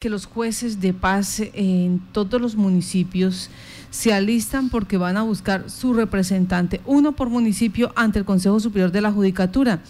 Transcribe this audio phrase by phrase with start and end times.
[0.00, 3.50] que los jueces de paz en todos los municipios
[3.90, 8.92] se alistan porque van a buscar su representante, uno por municipio, ante el Consejo Superior
[8.92, 9.80] de la Judicatura.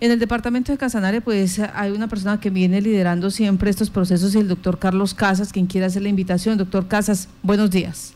[0.00, 4.34] En el departamento de Casanare, pues hay una persona que viene liderando siempre estos procesos
[4.34, 6.58] el doctor Carlos Casas, quien quiere hacer la invitación.
[6.58, 8.14] Doctor Casas, buenos días.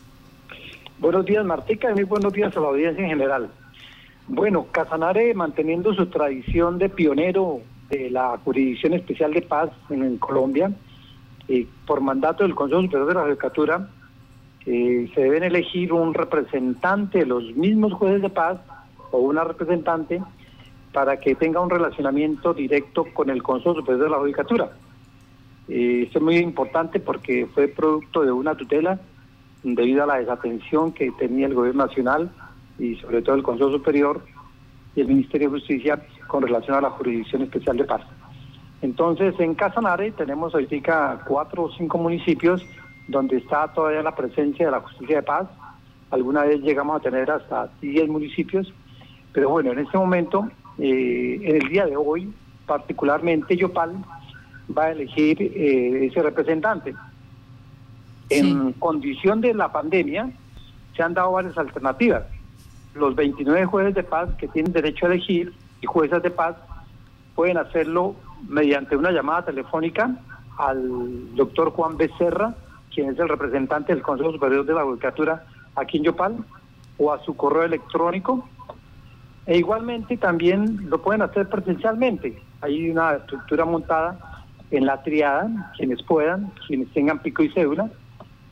[0.99, 3.49] Buenos días, Martica, y muy buenos días a la audiencia en general.
[4.27, 10.71] Bueno, Casanare, manteniendo su tradición de pionero de la Jurisdicción Especial de Paz en Colombia,
[11.85, 13.89] por mandato del Consejo Superior de la Judicatura,
[14.65, 18.59] eh, se deben elegir un representante de los mismos jueces de paz
[19.11, 20.21] o una representante
[20.93, 24.71] para que tenga un relacionamiento directo con el Consejo Superior de la Judicatura.
[25.67, 28.99] Eh, esto es muy importante porque fue producto de una tutela
[29.63, 32.31] debido a la desatención que tenía el Gobierno Nacional
[32.77, 34.21] y sobre todo el Consejo Superior
[34.95, 38.01] y el Ministerio de Justicia con relación a la Jurisdicción Especial de Paz.
[38.81, 42.65] Entonces, en Casanare tenemos ahorita cuatro o cinco municipios
[43.07, 45.47] donde está todavía la presencia de la justicia de paz.
[46.11, 48.71] Alguna vez llegamos a tener hasta 10 municipios,
[49.33, 52.31] pero bueno, en este momento, eh, en el día de hoy,
[52.65, 53.95] particularmente Yopal
[54.75, 56.95] va a elegir eh, ese representante.
[58.29, 60.29] En condición de la pandemia,
[60.95, 62.23] se han dado varias alternativas.
[62.93, 66.55] Los 29 jueces de paz que tienen derecho a elegir y juezas de paz
[67.33, 68.15] pueden hacerlo
[68.47, 70.15] mediante una llamada telefónica
[70.57, 72.53] al doctor Juan Becerra,
[72.93, 75.45] quien es el representante del Consejo Superior de la Judicatura
[75.75, 76.37] aquí en Yopal,
[76.97, 78.47] o a su correo electrónico.
[79.45, 82.41] E igualmente también lo pueden hacer presencialmente.
[82.61, 87.89] Hay una estructura montada en la triada, quienes puedan, quienes tengan pico y cédula,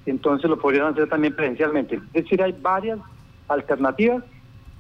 [0.06, 1.96] entonces lo podrían hacer también presencialmente.
[2.14, 3.00] Es decir, hay varias
[3.50, 4.24] alternativas,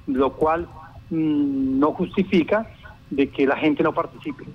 [0.07, 0.67] lo cual
[1.09, 2.65] mm, no justifica
[3.09, 4.45] de que la gente no participe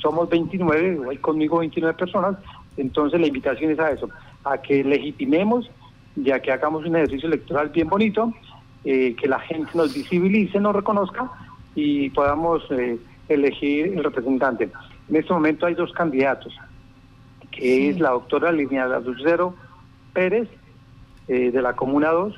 [0.00, 2.36] somos 29, hay conmigo 29 personas,
[2.76, 4.08] entonces la invitación es a eso,
[4.44, 5.70] a que legitimemos,
[6.16, 8.32] ya que hagamos un ejercicio electoral bien bonito,
[8.84, 11.30] eh, que la gente nos visibilice, nos reconozca
[11.74, 12.98] y podamos eh,
[13.28, 14.70] elegir el representante.
[15.08, 16.54] En este momento hay dos candidatos,
[17.50, 19.54] que es la doctora Liliana Lucero
[20.12, 20.48] Pérez,
[21.28, 22.34] eh, de la Comuna 2,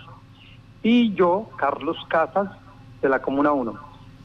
[0.83, 2.51] y yo, Carlos Casas,
[3.01, 3.75] de la Comuna 1.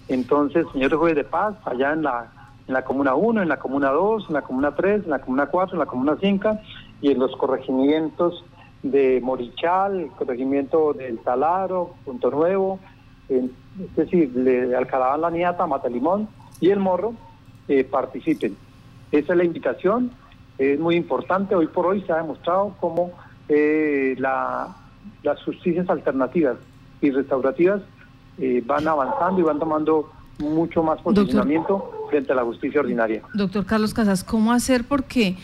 [0.08, 2.32] Entonces, señor juez de paz, allá en la
[2.68, 5.46] en la Comuna 1, en la Comuna 2, en la Comuna 3, en la Comuna
[5.48, 6.58] 4, en la Comuna 5
[7.02, 8.44] y en los corregimientos
[8.84, 12.80] de Morichal, el corregimiento del Talaro, Punto Nuevo,
[13.30, 13.50] es
[13.96, 16.28] decir, de Alcalá, La Niata, Matalimón
[16.60, 17.14] y El Morro,
[17.68, 18.56] eh, participen.
[19.12, 20.12] Esa es la invitación,
[20.58, 23.12] es muy importante, hoy por hoy se ha demostrado cómo
[23.48, 24.76] eh, la,
[25.24, 26.58] las justicias alternativas
[27.02, 27.82] y restaurativas
[28.40, 33.22] eh, van avanzando y van tomando mucho más posicionamiento frente a la justicia ordinaria.
[33.34, 34.84] Doctor Carlos Casas, ¿cómo hacer?
[34.84, 35.36] Porque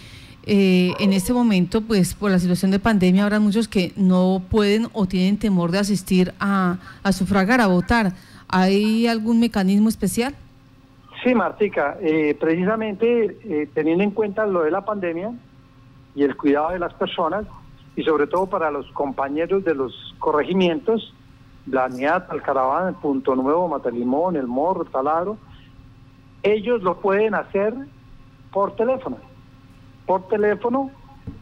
[0.45, 4.87] eh, en este momento, pues por la situación de pandemia, habrá muchos que no pueden
[4.93, 6.77] o tienen temor de asistir a,
[7.11, 8.13] sufragar, a votar.
[8.49, 10.35] ¿Hay algún mecanismo especial?
[11.23, 15.31] Sí, Martica, eh, precisamente eh, teniendo en cuenta lo de la pandemia
[16.15, 17.45] y el cuidado de las personas,
[17.95, 21.13] y sobre todo para los compañeros de los corregimientos,
[21.65, 25.37] la el Alcaraván, el Punto Nuevo, Matalimón, El Morro, Taladro,
[26.43, 27.73] ellos lo pueden hacer
[28.51, 29.17] por teléfono.
[30.05, 30.91] Por teléfono,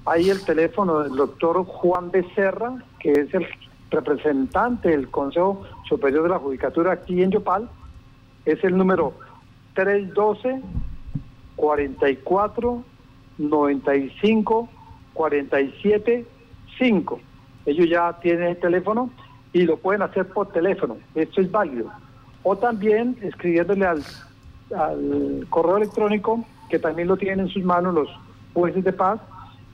[0.06, 3.48] hay el teléfono del doctor Juan Becerra, que es el
[3.90, 7.70] representante del Consejo Superior de la Judicatura aquí en Yopal,
[8.46, 9.14] es el número
[9.74, 10.62] 312
[11.56, 12.84] 44
[13.38, 14.70] 95
[15.14, 16.26] 47
[16.78, 17.20] 5.
[17.66, 19.12] Ellos ya tienen el teléfono
[19.54, 20.98] y lo pueden hacer por teléfono.
[21.14, 21.92] Esto es válido.
[22.44, 24.04] O también escribiéndole al,
[24.78, 28.10] al correo electrónico, que también lo tienen en sus manos los
[28.54, 29.20] jueces de paz,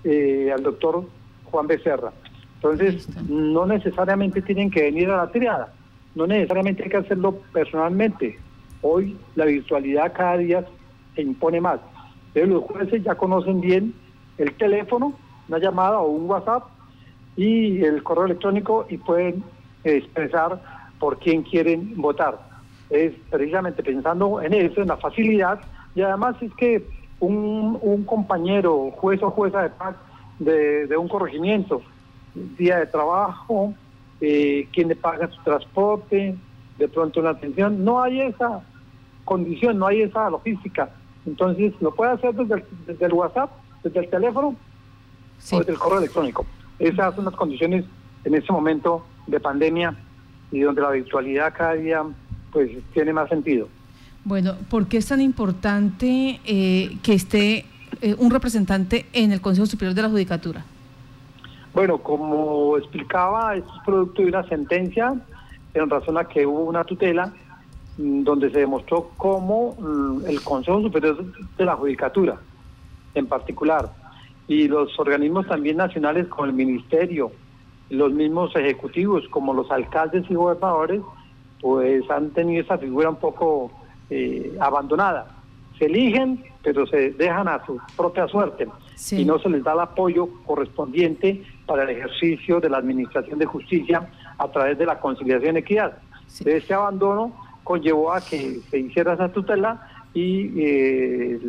[0.03, 1.05] eh, al doctor
[1.45, 2.11] Juan Becerra.
[2.55, 5.73] Entonces, no necesariamente tienen que venir a la triada,
[6.15, 8.39] no necesariamente hay que hacerlo personalmente.
[8.81, 10.65] Hoy la virtualidad cada día
[11.15, 11.79] se impone más.
[12.33, 13.93] Pero los jueces ya conocen bien
[14.37, 15.13] el teléfono,
[15.47, 16.63] una llamada o un WhatsApp
[17.35, 19.43] y el correo electrónico y pueden
[19.83, 20.61] expresar
[20.99, 22.39] por quién quieren votar.
[22.89, 25.59] Es precisamente pensando en eso, en la facilidad,
[25.95, 26.85] y además es que
[27.19, 29.95] un, un compañero, juez o jueza de paz
[30.39, 31.81] de, un corregimiento,
[32.57, 33.73] día de trabajo,
[34.21, 36.35] eh, quien le paga su transporte,
[36.77, 38.61] de pronto una atención, no hay esa
[39.25, 40.89] condición, no hay esa logística.
[41.25, 43.51] Entonces, lo puede hacer desde el, WhatsApp,
[43.83, 44.55] desde el teléfono
[45.51, 46.45] o desde el correo electrónico.
[46.79, 47.85] Esas son las condiciones
[48.23, 49.95] en este momento de pandemia
[50.51, 52.03] y donde la virtualidad cada día
[52.51, 53.67] pues tiene más sentido.
[54.23, 57.65] Bueno, ¿por qué es tan importante eh, que esté
[58.01, 60.65] eh, un representante en el Consejo Superior de la Judicatura?
[61.73, 65.15] Bueno, como explicaba, es producto de una sentencia
[65.73, 67.31] en razón a que hubo una tutela
[67.97, 71.23] mm, donde se demostró cómo mm, el Consejo Superior
[71.57, 72.37] de la Judicatura,
[73.13, 73.91] en particular,
[74.47, 77.31] y los organismos también nacionales como el Ministerio,
[77.89, 81.01] los mismos ejecutivos como los alcaldes y gobernadores,
[81.61, 83.71] pues han tenido esa figura un poco
[84.09, 85.27] eh, abandonada.
[85.77, 88.67] Se eligen, pero se dejan a su propia suerte
[89.11, 93.45] y no se les da el apoyo correspondiente para el ejercicio de la administración de
[93.45, 95.97] justicia a través de la conciliación y equidad.
[96.45, 97.33] Este abandono
[97.63, 101.39] conllevó a que se hiciera esa tutela y eh,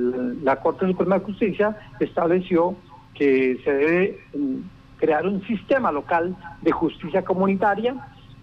[0.42, 2.76] la Corte Suprema de Justicia estableció
[3.14, 4.56] que se debe mm,
[4.98, 7.94] crear un sistema local de justicia comunitaria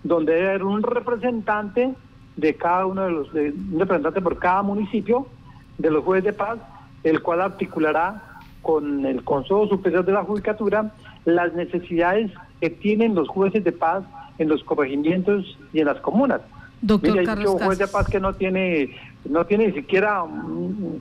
[0.06, 1.96] donde debe haber un representante
[2.36, 5.26] de cada uno de los, un representante por cada municipio
[5.80, 6.60] de los jueces de paz,
[7.04, 10.92] el cual articulará con el Consejo Superior de la Judicatura
[11.26, 12.32] las necesidades
[12.62, 14.04] que tienen los jueces de paz
[14.38, 16.42] en los corregimientos y en las comunas.
[16.82, 18.96] Doctor Mira, hay un juez de paz que no tiene
[19.28, 20.24] no tiene ni siquiera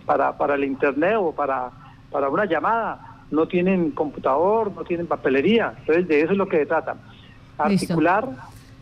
[0.06, 1.71] para, para el internet o para,
[2.11, 5.75] para una llamada, no tienen computador, no tienen papelería.
[5.81, 6.97] Entonces, de eso es lo que se trata.
[7.59, 8.31] Articular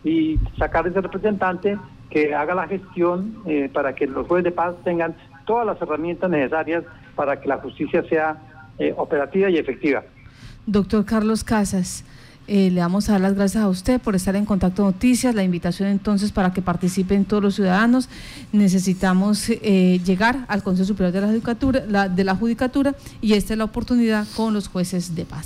[0.05, 1.79] y sacar ese representante
[2.13, 5.15] que haga la gestión eh, para que los jueces de paz tengan
[5.47, 6.85] todas las herramientas necesarias
[7.17, 8.37] para que la justicia sea
[8.79, 10.03] eh, operativa y efectiva.
[10.67, 12.05] Doctor Carlos Casas,
[12.49, 15.35] eh, le vamos a dar las gracias a usted por estar en Contacto Noticias.
[15.35, 18.09] La invitación entonces para que participen todos los ciudadanos.
[18.53, 23.65] Necesitamos llegar al Consejo Superior de la Judicatura, de la Judicatura y esta es la
[23.65, 25.41] oportunidad con los jueces de paz.